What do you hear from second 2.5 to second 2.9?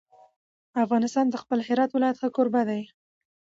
دی.